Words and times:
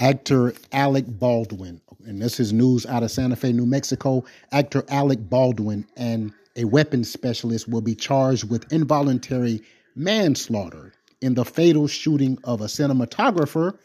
Actor 0.00 0.54
Alec 0.72 1.04
Baldwin, 1.06 1.78
and 2.06 2.22
this 2.22 2.40
is 2.40 2.54
news 2.54 2.86
out 2.86 3.02
of 3.02 3.10
Santa 3.10 3.36
Fe, 3.36 3.52
New 3.52 3.66
Mexico. 3.66 4.24
Actor 4.50 4.82
Alec 4.88 5.28
Baldwin 5.28 5.86
and 5.94 6.32
a 6.56 6.64
weapons 6.64 7.10
specialist 7.10 7.68
will 7.68 7.82
be 7.82 7.94
charged 7.94 8.48
with 8.48 8.72
involuntary 8.72 9.60
manslaughter 9.94 10.94
in 11.20 11.34
the 11.34 11.44
fatal 11.44 11.86
shooting 11.86 12.38
of 12.44 12.62
a 12.62 12.64
cinematographer 12.64 13.76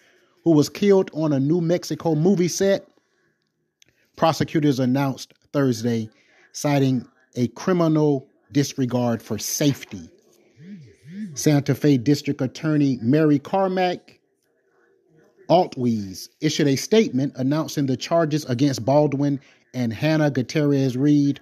who 0.46 0.51
was 0.51 0.69
killed 0.69 1.12
on 1.13 1.33
a 1.33 1.39
New 1.39 1.59
Mexico 1.59 2.15
movie 2.15 2.47
set. 2.47 2.87
Prosecutors 4.15 4.79
announced 4.79 5.33
Thursday, 5.51 6.09
citing 6.53 7.05
a 7.35 7.49
criminal 7.49 8.29
disregard 8.53 9.21
for 9.21 9.37
safety. 9.37 10.09
Santa 11.33 11.75
Fe 11.75 11.97
District 11.97 12.39
Attorney 12.39 12.99
Mary 13.01 13.37
Carmack 13.37 14.14
Altwies 15.49 16.29
issued 16.41 16.67
a 16.67 16.75
statement 16.75 17.33
announcing 17.35 17.85
the 17.85 17.97
charges 17.97 18.45
against 18.45 18.85
Baldwin 18.85 19.39
and 19.73 19.93
Hannah 19.93 20.31
Gutierrez 20.31 20.97
Reed, 20.97 21.39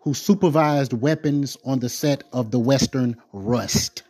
who 0.00 0.14
supervised 0.14 0.92
weapons 0.92 1.56
on 1.64 1.80
the 1.80 1.88
set 1.88 2.24
of 2.32 2.50
the 2.50 2.58
Western 2.58 3.16
Rust. 3.32 4.02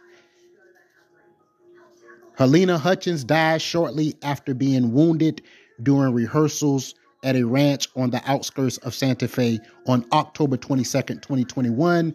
Halyna 2.38 2.78
Hutchins 2.78 3.24
died 3.24 3.60
shortly 3.60 4.14
after 4.22 4.54
being 4.54 4.92
wounded 4.92 5.42
during 5.82 6.14
rehearsals 6.14 6.94
at 7.22 7.36
a 7.36 7.44
ranch 7.44 7.88
on 7.96 8.10
the 8.10 8.22
outskirts 8.30 8.78
of 8.78 8.94
Santa 8.94 9.28
Fe 9.28 9.58
on 9.86 10.06
October 10.12 10.56
22, 10.56 11.02
2021. 11.02 12.14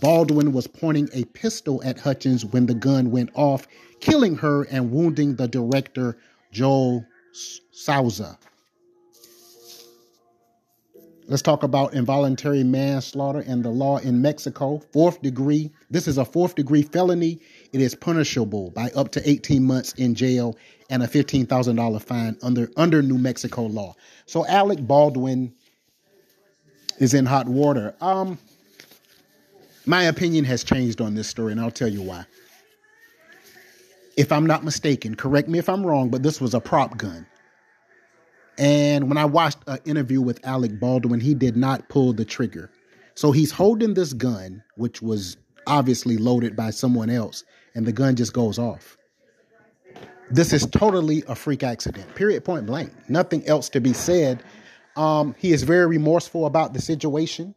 Baldwin 0.00 0.52
was 0.52 0.66
pointing 0.66 1.08
a 1.12 1.24
pistol 1.24 1.82
at 1.84 1.98
Hutchins 1.98 2.44
when 2.44 2.66
the 2.66 2.74
gun 2.74 3.10
went 3.10 3.30
off, 3.34 3.66
killing 4.00 4.36
her 4.36 4.62
and 4.64 4.90
wounding 4.90 5.36
the 5.36 5.46
director, 5.46 6.16
Joel 6.50 7.04
Souza. 7.72 8.38
Let's 11.28 11.42
talk 11.42 11.62
about 11.62 11.94
involuntary 11.94 12.64
manslaughter 12.64 13.40
and 13.40 13.64
the 13.64 13.70
law 13.70 13.98
in 13.98 14.20
Mexico. 14.20 14.82
Fourth 14.92 15.22
degree. 15.22 15.70
This 15.90 16.08
is 16.08 16.18
a 16.18 16.24
fourth 16.24 16.54
degree 16.56 16.82
felony. 16.82 17.38
It 17.72 17.80
is 17.80 17.94
punishable 17.94 18.70
by 18.70 18.90
up 18.96 19.12
to 19.12 19.28
18 19.28 19.62
months 19.62 19.92
in 19.94 20.14
jail 20.14 20.56
and 20.90 21.02
a 21.02 21.06
$15,000 21.06 22.02
fine 22.02 22.36
under 22.42 22.70
under 22.76 23.02
New 23.02 23.18
Mexico 23.18 23.62
law. 23.62 23.94
So 24.26 24.46
Alec 24.46 24.86
Baldwin 24.86 25.54
is 26.98 27.14
in 27.14 27.24
hot 27.24 27.48
water. 27.48 27.94
Um 28.00 28.38
my 29.86 30.04
opinion 30.04 30.44
has 30.44 30.64
changed 30.64 31.00
on 31.00 31.14
this 31.14 31.28
story, 31.28 31.52
and 31.52 31.60
I'll 31.60 31.70
tell 31.70 31.88
you 31.88 32.02
why. 32.02 32.24
If 34.16 34.30
I'm 34.30 34.46
not 34.46 34.64
mistaken, 34.64 35.14
correct 35.14 35.48
me 35.48 35.58
if 35.58 35.68
I'm 35.68 35.84
wrong, 35.84 36.10
but 36.10 36.22
this 36.22 36.40
was 36.40 36.54
a 36.54 36.60
prop 36.60 36.96
gun. 36.98 37.26
And 38.58 39.08
when 39.08 39.16
I 39.16 39.24
watched 39.24 39.58
an 39.66 39.78
interview 39.84 40.20
with 40.20 40.44
Alec 40.46 40.78
Baldwin, 40.78 41.20
he 41.20 41.34
did 41.34 41.56
not 41.56 41.88
pull 41.88 42.12
the 42.12 42.24
trigger. 42.24 42.70
So 43.14 43.32
he's 43.32 43.50
holding 43.50 43.94
this 43.94 44.12
gun, 44.12 44.62
which 44.76 45.02
was 45.02 45.36
obviously 45.66 46.16
loaded 46.16 46.56
by 46.56 46.70
someone 46.70 47.10
else, 47.10 47.44
and 47.74 47.86
the 47.86 47.92
gun 47.92 48.16
just 48.16 48.32
goes 48.32 48.58
off. 48.58 48.96
This 50.30 50.52
is 50.52 50.66
totally 50.66 51.22
a 51.28 51.34
freak 51.34 51.62
accident, 51.62 52.14
period, 52.14 52.44
point 52.44 52.66
blank. 52.66 52.92
Nothing 53.08 53.46
else 53.46 53.68
to 53.70 53.80
be 53.80 53.92
said. 53.92 54.42
Um, 54.96 55.34
he 55.38 55.52
is 55.52 55.62
very 55.62 55.86
remorseful 55.86 56.46
about 56.46 56.72
the 56.72 56.80
situation. 56.80 57.54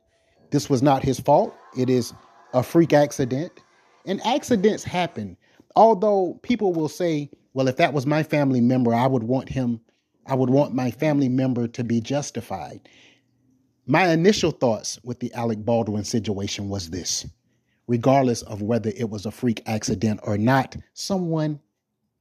This 0.51 0.69
was 0.69 0.81
not 0.81 1.03
his 1.03 1.19
fault. 1.19 1.55
It 1.77 1.89
is 1.89 2.13
a 2.53 2.63
freak 2.63 2.93
accident. 2.93 3.51
And 4.05 4.25
accidents 4.25 4.83
happen. 4.83 5.37
Although 5.75 6.39
people 6.43 6.73
will 6.73 6.89
say, 6.89 7.29
well, 7.53 7.67
if 7.67 7.77
that 7.77 7.93
was 7.93 8.05
my 8.05 8.23
family 8.23 8.61
member, 8.61 8.93
I 8.93 9.07
would 9.07 9.23
want 9.23 9.49
him, 9.49 9.81
I 10.27 10.35
would 10.35 10.49
want 10.49 10.73
my 10.73 10.91
family 10.91 11.29
member 11.29 11.67
to 11.67 11.83
be 11.83 12.01
justified. 12.01 12.87
My 13.87 14.07
initial 14.09 14.51
thoughts 14.51 14.99
with 15.03 15.19
the 15.19 15.33
Alec 15.33 15.63
Baldwin 15.63 16.03
situation 16.03 16.69
was 16.69 16.89
this 16.89 17.25
regardless 17.87 18.41
of 18.43 18.61
whether 18.61 18.91
it 18.95 19.09
was 19.09 19.25
a 19.25 19.31
freak 19.31 19.61
accident 19.67 20.19
or 20.23 20.37
not, 20.37 20.75
someone 20.93 21.59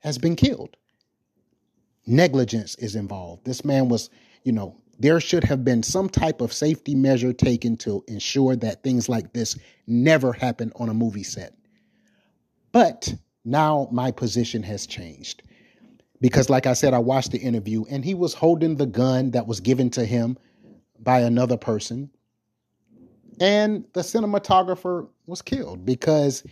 has 0.00 0.18
been 0.18 0.36
killed. 0.36 0.76
Negligence 2.06 2.74
is 2.76 2.94
involved. 2.96 3.46
This 3.46 3.64
man 3.64 3.88
was, 3.88 4.10
you 4.42 4.52
know, 4.52 4.76
there 4.98 5.20
should 5.20 5.44
have 5.44 5.64
been 5.64 5.82
some 5.82 6.08
type 6.08 6.40
of 6.40 6.52
safety 6.52 6.94
measure 6.94 7.32
taken 7.32 7.76
to 7.78 8.04
ensure 8.08 8.56
that 8.56 8.82
things 8.82 9.08
like 9.08 9.32
this 9.32 9.58
never 9.86 10.32
happen 10.32 10.72
on 10.76 10.88
a 10.88 10.94
movie 10.94 11.22
set. 11.22 11.54
But 12.72 13.14
now 13.44 13.88
my 13.92 14.10
position 14.10 14.62
has 14.62 14.86
changed. 14.86 15.42
Because, 16.20 16.48
like 16.48 16.66
I 16.66 16.72
said, 16.72 16.94
I 16.94 16.98
watched 16.98 17.32
the 17.32 17.38
interview 17.38 17.84
and 17.90 18.04
he 18.04 18.14
was 18.14 18.34
holding 18.34 18.76
the 18.76 18.86
gun 18.86 19.32
that 19.32 19.46
was 19.46 19.60
given 19.60 19.90
to 19.90 20.04
him 20.04 20.38
by 20.98 21.20
another 21.20 21.56
person. 21.56 22.10
And 23.40 23.84
the 23.92 24.00
cinematographer 24.00 25.08
was 25.26 25.42
killed 25.42 25.84
because 25.84 26.44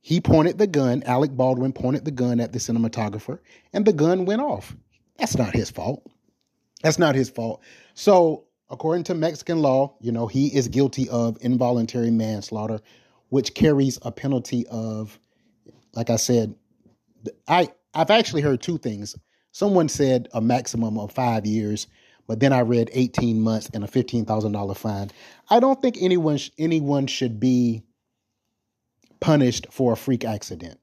he 0.00 0.20
pointed 0.20 0.58
the 0.58 0.66
gun, 0.68 1.02
Alec 1.04 1.32
Baldwin 1.32 1.72
pointed 1.72 2.04
the 2.04 2.10
gun 2.12 2.38
at 2.38 2.52
the 2.52 2.60
cinematographer, 2.60 3.40
and 3.72 3.84
the 3.84 3.92
gun 3.92 4.24
went 4.26 4.42
off. 4.42 4.76
That's 5.18 5.36
not 5.36 5.54
his 5.54 5.70
fault. 5.70 6.06
That's 6.82 6.98
not 6.98 7.14
his 7.14 7.30
fault. 7.30 7.62
So, 7.94 8.44
according 8.70 9.04
to 9.04 9.14
Mexican 9.14 9.60
law, 9.60 9.96
you 10.00 10.12
know, 10.12 10.26
he 10.26 10.48
is 10.54 10.68
guilty 10.68 11.08
of 11.08 11.38
involuntary 11.40 12.10
manslaughter, 12.10 12.80
which 13.28 13.54
carries 13.54 13.98
a 14.02 14.12
penalty 14.12 14.66
of, 14.68 15.18
like 15.94 16.10
I 16.10 16.16
said, 16.16 16.54
I 17.48 17.68
I've 17.94 18.10
actually 18.10 18.42
heard 18.42 18.60
two 18.60 18.78
things. 18.78 19.16
Someone 19.52 19.88
said 19.88 20.28
a 20.34 20.40
maximum 20.40 20.98
of 20.98 21.12
five 21.12 21.46
years, 21.46 21.86
but 22.26 22.40
then 22.40 22.52
I 22.52 22.60
read 22.60 22.90
18 22.92 23.40
months 23.40 23.70
and 23.72 23.82
a 23.82 23.86
$15,000 23.86 24.76
fine. 24.76 25.10
I 25.48 25.60
don't 25.60 25.80
think 25.80 25.96
anyone 26.00 26.38
anyone 26.58 27.06
should 27.06 27.40
be 27.40 27.82
punished 29.20 29.66
for 29.70 29.94
a 29.94 29.96
freak 29.96 30.24
accident. 30.24 30.78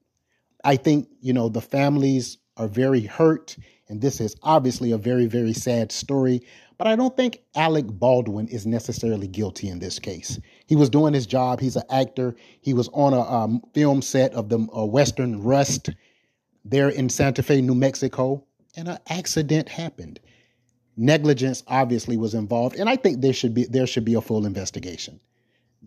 I 0.64 0.76
think, 0.76 1.08
you 1.20 1.32
know, 1.32 1.48
the 1.48 1.60
families 1.60 2.38
are 2.56 2.68
very 2.68 3.02
hurt 3.02 3.56
and 3.88 4.00
this 4.00 4.20
is 4.20 4.34
obviously 4.42 4.92
a 4.92 4.98
very, 4.98 5.26
very 5.26 5.52
sad 5.52 5.92
story. 5.92 6.42
But 6.78 6.86
I 6.86 6.96
don't 6.96 7.16
think 7.16 7.40
Alec 7.54 7.86
Baldwin 7.86 8.48
is 8.48 8.66
necessarily 8.66 9.28
guilty 9.28 9.68
in 9.68 9.78
this 9.78 9.98
case. 9.98 10.40
He 10.66 10.74
was 10.74 10.90
doing 10.90 11.14
his 11.14 11.26
job. 11.26 11.60
He's 11.60 11.76
an 11.76 11.84
actor. 11.90 12.34
He 12.60 12.74
was 12.74 12.88
on 12.92 13.12
a 13.12 13.20
um, 13.20 13.62
film 13.74 14.02
set 14.02 14.32
of 14.32 14.48
the 14.48 14.58
uh, 14.76 14.84
Western 14.84 15.42
Rust 15.42 15.90
there 16.64 16.88
in 16.88 17.08
Santa 17.08 17.42
Fe, 17.42 17.60
New 17.60 17.74
Mexico, 17.74 18.44
and 18.76 18.88
an 18.88 18.98
accident 19.08 19.68
happened. 19.68 20.18
Negligence 20.96 21.62
obviously 21.68 22.16
was 22.16 22.34
involved, 22.34 22.76
and 22.76 22.88
I 22.88 22.96
think 22.96 23.20
there 23.20 23.32
should 23.32 23.52
be 23.52 23.64
there 23.64 23.86
should 23.86 24.04
be 24.04 24.14
a 24.14 24.20
full 24.20 24.46
investigation, 24.46 25.20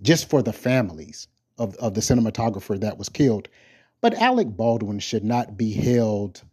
just 0.02 0.30
for 0.30 0.42
the 0.42 0.54
families 0.54 1.28
of, 1.58 1.76
of 1.78 1.94
the 1.94 2.02
cinematographer 2.02 2.80
that 2.80 2.98
was 2.98 3.10
killed. 3.10 3.48
But 4.02 4.14
Alec 4.16 4.56
Baldwin 4.56 5.00
should 5.00 5.24
not 5.24 5.58
be 5.58 5.74
held 5.74 6.44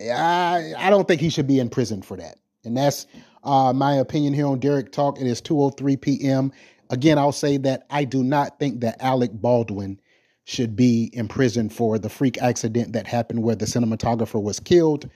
I, 0.00 0.74
I 0.76 0.90
don't 0.90 1.08
think 1.08 1.20
he 1.20 1.30
should 1.30 1.46
be 1.46 1.58
in 1.58 1.68
prison 1.68 2.02
for 2.02 2.16
that. 2.16 2.38
And 2.64 2.76
that's 2.76 3.06
uh, 3.44 3.72
my 3.72 3.94
opinion 3.94 4.34
here 4.34 4.46
on 4.46 4.58
Derek 4.58 4.92
Talk. 4.92 5.20
It 5.20 5.26
is 5.26 5.40
2.03 5.40 6.00
p.m. 6.00 6.52
Again, 6.90 7.18
I'll 7.18 7.32
say 7.32 7.56
that 7.58 7.86
I 7.90 8.04
do 8.04 8.22
not 8.22 8.58
think 8.58 8.80
that 8.80 8.96
Alec 9.00 9.32
Baldwin 9.32 10.00
should 10.44 10.76
be 10.76 11.10
in 11.12 11.26
prison 11.26 11.68
for 11.68 11.98
the 11.98 12.08
freak 12.08 12.40
accident 12.40 12.92
that 12.92 13.06
happened 13.06 13.42
where 13.42 13.56
the 13.56 13.64
cinematographer 13.64 14.40
was 14.40 14.60
killed. 14.60 15.08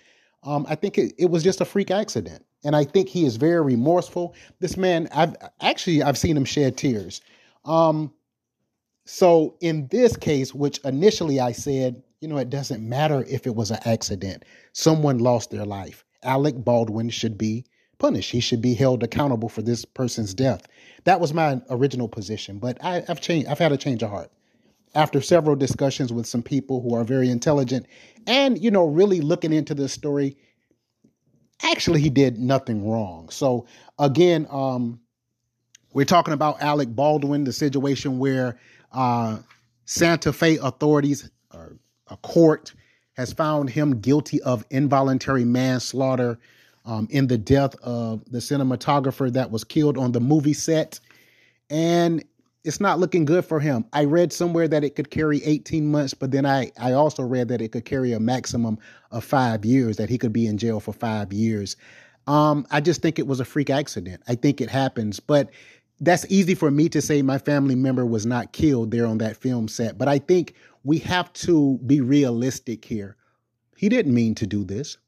Um, 0.42 0.66
I 0.68 0.74
think 0.74 0.98
it, 0.98 1.12
it 1.18 1.30
was 1.30 1.42
just 1.42 1.60
a 1.60 1.64
freak 1.64 1.90
accident. 1.90 2.44
And 2.64 2.74
I 2.74 2.84
think 2.84 3.08
he 3.08 3.24
is 3.24 3.36
very 3.36 3.60
remorseful. 3.60 4.34
This 4.58 4.76
man, 4.76 5.08
I've 5.12 5.36
actually 5.60 6.02
I've 6.02 6.18
seen 6.18 6.36
him 6.36 6.44
shed 6.44 6.76
tears. 6.76 7.20
Um, 7.64 8.12
so 9.04 9.56
in 9.60 9.86
this 9.88 10.16
case, 10.16 10.54
which 10.54 10.78
initially 10.84 11.40
I 11.40 11.52
said 11.52 12.02
you 12.20 12.28
know, 12.28 12.36
it 12.36 12.50
doesn't 12.50 12.86
matter 12.86 13.24
if 13.28 13.46
it 13.46 13.54
was 13.54 13.70
an 13.70 13.78
accident. 13.84 14.44
Someone 14.72 15.18
lost 15.18 15.50
their 15.50 15.64
life. 15.64 16.04
Alec 16.22 16.54
Baldwin 16.56 17.08
should 17.08 17.38
be 17.38 17.64
punished. 17.98 18.30
He 18.30 18.40
should 18.40 18.60
be 18.60 18.74
held 18.74 19.02
accountable 19.02 19.48
for 19.48 19.62
this 19.62 19.84
person's 19.84 20.34
death. 20.34 20.66
That 21.04 21.20
was 21.20 21.32
my 21.32 21.60
original 21.70 22.08
position, 22.08 22.58
but 22.58 22.82
I, 22.84 23.02
have 23.06 23.20
changed. 23.20 23.48
I've 23.48 23.58
had 23.58 23.72
a 23.72 23.76
change 23.76 24.02
of 24.02 24.10
heart 24.10 24.30
after 24.94 25.20
several 25.20 25.56
discussions 25.56 26.12
with 26.12 26.26
some 26.26 26.42
people 26.42 26.82
who 26.82 26.94
are 26.94 27.04
very 27.04 27.30
intelligent, 27.30 27.86
and 28.26 28.62
you 28.62 28.70
know, 28.70 28.86
really 28.86 29.20
looking 29.20 29.52
into 29.52 29.74
this 29.74 29.92
story. 29.92 30.36
Actually, 31.62 32.00
he 32.00 32.10
did 32.10 32.38
nothing 32.38 32.88
wrong. 32.88 33.28
So 33.28 33.66
again, 33.98 34.46
um, 34.50 35.00
we're 35.92 36.06
talking 36.06 36.34
about 36.34 36.60
Alec 36.62 36.88
Baldwin, 36.88 37.44
the 37.44 37.52
situation 37.52 38.18
where 38.18 38.58
uh, 38.92 39.38
Santa 39.84 40.32
Fe 40.32 40.56
authorities 40.56 41.30
are 41.50 41.76
a 42.10 42.16
court 42.18 42.74
has 43.16 43.32
found 43.32 43.70
him 43.70 44.00
guilty 44.00 44.40
of 44.42 44.64
involuntary 44.70 45.44
manslaughter 45.44 46.38
um, 46.84 47.06
in 47.10 47.26
the 47.26 47.38
death 47.38 47.74
of 47.82 48.24
the 48.30 48.38
cinematographer 48.38 49.32
that 49.32 49.50
was 49.50 49.64
killed 49.64 49.98
on 49.98 50.12
the 50.12 50.20
movie 50.20 50.52
set. 50.52 50.98
And 51.68 52.24
it's 52.64 52.80
not 52.80 52.98
looking 52.98 53.24
good 53.24 53.44
for 53.44 53.60
him. 53.60 53.84
I 53.92 54.04
read 54.04 54.32
somewhere 54.32 54.68
that 54.68 54.84
it 54.84 54.94
could 54.94 55.10
carry 55.10 55.42
18 55.44 55.90
months, 55.90 56.14
but 56.14 56.30
then 56.30 56.44
I, 56.44 56.70
I 56.78 56.92
also 56.92 57.22
read 57.22 57.48
that 57.48 57.62
it 57.62 57.72
could 57.72 57.84
carry 57.84 58.12
a 58.12 58.20
maximum 58.20 58.78
of 59.10 59.24
five 59.24 59.64
years, 59.64 59.96
that 59.96 60.10
he 60.10 60.18
could 60.18 60.32
be 60.32 60.46
in 60.46 60.58
jail 60.58 60.80
for 60.80 60.92
five 60.92 61.32
years. 61.32 61.76
Um, 62.26 62.66
I 62.70 62.80
just 62.80 63.00
think 63.02 63.18
it 63.18 63.26
was 63.26 63.40
a 63.40 63.44
freak 63.44 63.70
accident. 63.70 64.22
I 64.28 64.34
think 64.34 64.60
it 64.60 64.68
happens, 64.68 65.20
but 65.20 65.50
that's 66.00 66.26
easy 66.28 66.54
for 66.54 66.70
me 66.70 66.88
to 66.90 67.02
say 67.02 67.22
my 67.22 67.38
family 67.38 67.74
member 67.74 68.04
was 68.06 68.26
not 68.26 68.52
killed 68.52 68.90
there 68.90 69.06
on 69.06 69.18
that 69.18 69.36
film 69.36 69.68
set. 69.68 69.98
But 69.98 70.08
I 70.08 70.18
think 70.18 70.54
we 70.84 70.98
have 70.98 71.32
to 71.34 71.78
be 71.86 72.00
realistic 72.00 72.84
here. 72.84 73.16
He 73.76 73.88
didn't 73.88 74.14
mean 74.14 74.34
to 74.36 74.46
do 74.46 74.64
this. 74.64 74.98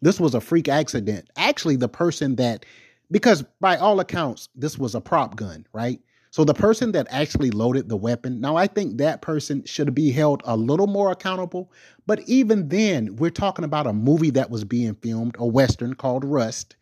This 0.00 0.20
was 0.20 0.34
a 0.34 0.40
freak 0.40 0.68
accident. 0.68 1.28
Actually, 1.36 1.76
the 1.76 1.88
person 1.88 2.36
that, 2.36 2.64
because 3.10 3.42
by 3.60 3.76
all 3.76 4.00
accounts, 4.00 4.48
this 4.54 4.78
was 4.78 4.94
a 4.94 5.00
prop 5.00 5.36
gun, 5.36 5.66
right? 5.72 6.00
So 6.30 6.44
the 6.44 6.54
person 6.54 6.92
that 6.92 7.06
actually 7.10 7.50
loaded 7.50 7.88
the 7.88 7.96
weapon, 7.96 8.40
now 8.40 8.56
I 8.56 8.66
think 8.66 8.98
that 8.98 9.22
person 9.22 9.64
should 9.64 9.94
be 9.94 10.10
held 10.10 10.42
a 10.44 10.56
little 10.56 10.86
more 10.86 11.10
accountable. 11.10 11.72
But 12.06 12.20
even 12.28 12.68
then, 12.68 13.16
we're 13.16 13.30
talking 13.30 13.64
about 13.64 13.86
a 13.86 13.92
movie 13.92 14.30
that 14.30 14.50
was 14.50 14.64
being 14.64 14.94
filmed, 14.96 15.36
a 15.38 15.46
Western 15.46 15.94
called 15.94 16.24
Rust. 16.24 16.76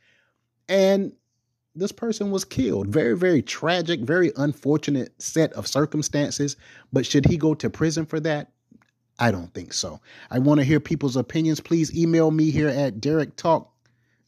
And 0.69 1.13
this 1.77 1.93
person 1.93 2.31
was 2.31 2.45
killed. 2.45 2.89
Very, 2.89 3.17
very 3.17 3.43
tragic, 3.43 4.01
very 4.01 4.33
unfortunate 4.37 5.21
set 5.23 5.53
of 5.53 5.67
circumstances. 5.67 6.57
But 6.93 7.07
should 7.07 7.27
he 7.27 7.37
go 7.37 7.55
to 7.55 7.71
prison 7.71 8.07
for 8.07 8.21
that? 8.21 8.53
I 9.19 9.31
don't 9.31 9.53
think 9.55 9.73
so. 9.73 10.01
I 10.31 10.39
want 10.39 10.61
to 10.61 10.65
hear 10.65 10.81
people's 10.81 11.17
opinions. 11.17 11.61
Please 11.61 11.97
email 11.97 12.31
me 12.31 12.51
here 12.51 12.69
at 12.69 13.01
Derek 13.01 13.37
Talk 13.37 13.73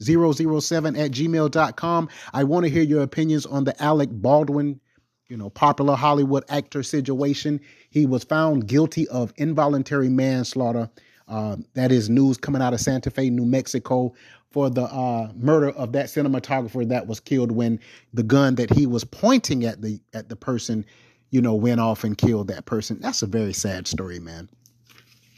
007 0.01 0.97
at 0.97 1.11
gmail.com. 1.11 2.09
I 2.33 2.45
want 2.45 2.65
to 2.65 2.71
hear 2.71 2.83
your 2.83 3.03
opinions 3.03 3.45
on 3.45 3.65
the 3.65 3.83
Alec 3.83 4.09
Baldwin 4.13 4.81
you 5.29 5.37
know, 5.37 5.51
popular 5.51 5.95
Hollywood 5.95 6.45
actor 6.49 6.83
situation. 6.83 7.61
He 7.91 8.07
was 8.07 8.25
found 8.25 8.67
guilty 8.67 9.07
of 9.09 9.33
involuntary 9.37 10.09
manslaughter. 10.09 10.91
Uh, 11.29 11.57
that 11.75 11.93
is 11.93 12.09
news 12.09 12.37
coming 12.37 12.63
out 12.63 12.75
of 12.75 12.81
Santa 12.81 13.11
Fe, 13.11 13.31
New 13.31 13.45
Mexico, 13.45 14.15
for 14.51 14.71
the 14.71 14.85
uh, 14.85 15.31
murder 15.37 15.71
of 15.71 15.93
that 15.93 16.07
cinematographer 16.07 16.89
that 16.89 17.07
was 17.07 17.21
killed 17.21 17.53
when 17.53 17.79
the 18.15 18.23
gun 18.23 18.55
that 18.55 18.71
he 18.73 18.87
was 18.87 19.05
pointing 19.05 19.65
at 19.65 19.83
the 19.83 20.01
at 20.15 20.29
the 20.29 20.37
person, 20.37 20.85
you 21.31 21.43
know, 21.43 21.55
went 21.55 21.81
off 21.81 22.05
and 22.05 22.17
killed 22.17 22.49
that 22.49 22.65
person. 22.65 22.99
That's 23.01 23.23
a 23.23 23.27
very 23.27 23.53
sad 23.53 23.87
story, 23.87 24.19
man. 24.19 24.49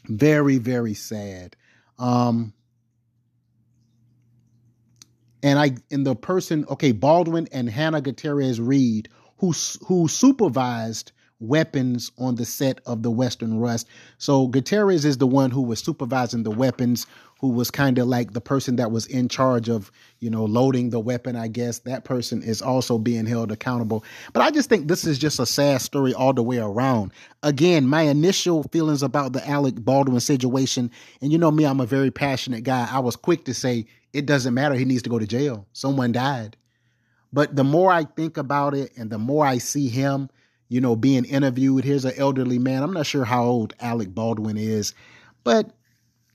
Very, 0.07 0.59
very 0.59 0.95
sad. 0.95 1.57
Um, 1.99 2.53
and 5.43 5.59
I 5.59 5.73
in 5.91 6.05
the 6.05 6.15
person, 6.15 6.65
okay, 6.71 6.93
Baldwin 6.93 7.49
and 7.53 7.69
Hannah 7.69 8.01
Gutierrez 8.01 8.61
Reed 8.61 9.09
who 9.39 9.53
who 9.87 10.07
supervised 10.07 11.13
weapons 11.41 12.13
on 12.19 12.37
the 12.37 12.45
set 12.45 12.81
of 12.87 13.03
the 13.03 13.11
Western 13.11 13.59
Rust. 13.59 13.89
So 14.19 14.47
Gutierrez 14.47 15.05
is 15.05 15.19
the 15.19 15.27
one 15.27 15.51
who 15.51 15.63
was 15.63 15.81
supervising 15.81 16.43
the 16.43 16.51
weapons, 16.51 17.07
who 17.41 17.49
was 17.49 17.71
kind 17.71 17.99
of 17.99 18.07
like 18.07 18.35
the 18.35 18.41
person 18.41 18.77
that 18.77 18.91
was 18.91 19.07
in 19.07 19.27
charge 19.29 19.71
of, 19.71 19.91
you 20.19 20.29
know, 20.29 20.45
loading 20.45 20.91
the 20.91 21.01
weapon, 21.01 21.37
I 21.37 21.49
guess. 21.49 21.79
That 21.81 22.05
person 22.05 22.43
is 22.43 22.61
also 22.61 22.99
being 22.99 23.25
held 23.25 23.51
accountable. 23.51 24.05
But 24.35 24.43
I 24.43 24.51
just 24.51 24.69
think 24.69 24.87
this 24.87 25.07
is 25.07 25.19
just 25.19 25.41
a 25.41 25.47
sad 25.47 25.81
story 25.81 26.13
all 26.13 26.35
the 26.35 26.43
way 26.43 26.59
around. 26.59 27.13
Again, 27.43 27.87
my 27.87 28.03
initial 28.03 28.65
feelings 28.65 29.03
about 29.03 29.33
the 29.33 29.49
Alec 29.49 29.77
Baldwin 29.77 30.21
situation, 30.21 30.91
and 31.23 31.33
you 31.33 31.39
know 31.39 31.51
me, 31.51 31.65
I'm 31.65 31.81
a 31.81 31.87
very 31.87 32.11
passionate 32.11 32.65
guy. 32.65 32.87
I 32.91 32.99
was 32.99 33.17
quick 33.17 33.47
to 33.47 33.55
say 33.55 33.87
it 34.13 34.27
doesn't 34.27 34.53
matter. 34.53 34.75
He 34.75 34.85
needs 34.85 35.03
to 35.03 35.11
go 35.11 35.19
to 35.19 35.27
jail. 35.27 35.67
Someone 35.73 36.13
died. 36.13 36.59
But 37.33 37.57
the 37.57 37.65
more 37.65 37.91
I 37.91 38.05
think 38.05 38.37
about 38.37 38.75
it 38.75 38.93
and 38.97 39.09
the 39.09 39.19
more 39.19 39.47
I 39.47 39.59
see 39.59 39.89
him, 39.89 40.29
you 40.71 40.81
know, 40.81 40.97
being 40.97 41.27
interviewed, 41.27 41.85
here's 41.85 42.07
an 42.07 42.15
elderly 42.17 42.59
man. 42.59 42.83
I'm 42.83 42.95
not 42.95 43.05
sure 43.05 43.25
how 43.25 43.45
old 43.45 43.75
Alec 43.81 44.15
Baldwin 44.15 44.57
is, 44.57 44.95
but 45.45 45.71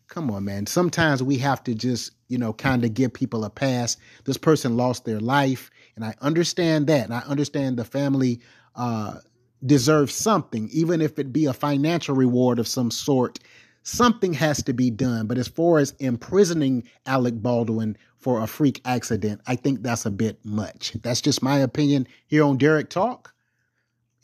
come 0.08 0.30
on, 0.30 0.46
man. 0.46 0.68
Sometimes 0.68 1.24
we 1.24 1.38
have 1.40 1.64
to 1.64 1.74
just, 1.74 2.12
you 2.28 2.38
know, 2.38 2.54
kind 2.54 2.86
of 2.86 2.94
give 2.94 3.14
people 3.14 3.44
a 3.44 3.50
pass. 3.50 3.98
This 4.26 4.38
person 4.38 4.78
lost 4.78 5.06
their 5.06 5.20
life, 5.20 5.72
and 5.96 6.06
I 6.06 6.14
understand 6.22 6.86
that. 6.88 7.06
And 7.06 7.14
I 7.14 7.22
understand 7.22 7.78
the 7.78 7.86
family 7.86 8.42
uh, 8.76 9.20
deserves 9.66 10.14
something, 10.14 10.70
even 10.72 11.02
if 11.02 11.18
it 11.18 11.34
be 11.34 11.46
a 11.46 11.54
financial 11.54 12.16
reward 12.16 12.60
of 12.60 12.68
some 12.68 12.92
sort 12.92 13.40
something 13.86 14.34
has 14.34 14.64
to 14.64 14.74
be 14.74 14.90
done. 14.90 15.28
But 15.28 15.38
as 15.38 15.48
far 15.48 15.78
as 15.78 15.92
imprisoning 16.00 16.84
Alec 17.06 17.42
Baldwin 17.42 17.96
for 18.18 18.42
a 18.42 18.48
freak 18.48 18.81
accident, 18.84 19.42
I 19.48 19.56
think 19.56 19.84
that's 19.84 20.06
a 20.06 20.12
bit 20.12 20.44
much. 20.44 20.94
That's 21.02 21.22
just 21.22 21.44
my 21.44 21.60
opinion 21.60 22.08
here 22.28 22.44
on 22.44 22.58
Derek 22.58 22.90
Talk. 22.90 23.35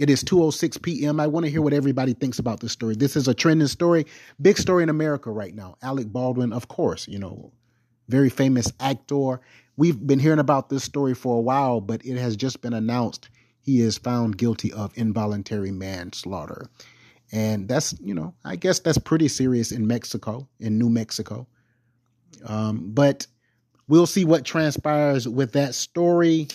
It 0.01 0.09
is 0.09 0.23
2:06 0.23 0.81
p.m. 0.81 1.19
I 1.19 1.27
want 1.27 1.45
to 1.45 1.51
hear 1.51 1.61
what 1.61 1.73
everybody 1.73 2.13
thinks 2.13 2.39
about 2.39 2.59
this 2.59 2.71
story. 2.71 2.95
This 2.95 3.15
is 3.15 3.27
a 3.27 3.35
trending 3.35 3.67
story, 3.67 4.07
big 4.41 4.57
story 4.57 4.81
in 4.81 4.89
America 4.89 5.29
right 5.29 5.53
now. 5.53 5.75
Alec 5.83 6.07
Baldwin, 6.07 6.53
of 6.53 6.67
course, 6.69 7.07
you 7.07 7.19
know, 7.19 7.51
very 8.09 8.31
famous 8.31 8.73
actor. 8.79 9.41
We've 9.77 10.07
been 10.07 10.17
hearing 10.17 10.39
about 10.39 10.69
this 10.69 10.83
story 10.83 11.13
for 11.13 11.37
a 11.37 11.41
while, 11.41 11.81
but 11.81 12.03
it 12.03 12.17
has 12.17 12.35
just 12.35 12.61
been 12.61 12.73
announced 12.73 13.29
he 13.61 13.79
is 13.79 13.99
found 13.99 14.39
guilty 14.39 14.73
of 14.73 14.91
involuntary 14.95 15.69
manslaughter. 15.69 16.65
And 17.31 17.67
that's, 17.67 17.93
you 18.01 18.15
know, 18.15 18.33
I 18.43 18.55
guess 18.55 18.79
that's 18.79 18.97
pretty 18.97 19.27
serious 19.27 19.71
in 19.71 19.85
Mexico, 19.85 20.47
in 20.59 20.79
New 20.79 20.89
Mexico. 20.89 21.45
Um, 22.43 22.89
but 22.91 23.27
we'll 23.87 24.07
see 24.07 24.25
what 24.25 24.45
transpires 24.45 25.27
with 25.27 25.51
that 25.51 25.75
story. 25.75 26.47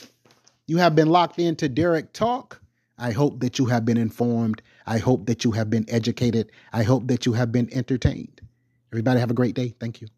You 0.66 0.78
have 0.78 0.96
been 0.96 1.10
locked 1.10 1.38
into 1.38 1.69
Derek 1.69 2.12
Talk. 2.12 2.60
I 2.98 3.12
hope 3.12 3.40
that 3.40 3.58
you 3.58 3.66
have 3.66 3.84
been 3.84 3.98
informed. 3.98 4.62
I 4.87 4.98
hope 4.98 5.26
that 5.26 5.44
you 5.44 5.52
have 5.52 5.69
been 5.70 5.84
educated. 5.88 6.50
I 6.72 6.82
hope 6.82 7.08
that 7.08 7.26
you 7.26 7.34
have 7.34 7.52
been 7.52 7.69
entertained. 7.72 8.40
Everybody 8.93 9.20
have 9.20 9.31
a 9.31 9.34
great 9.34 9.54
day. 9.54 9.75
Thank 9.78 10.00
you. 10.00 10.08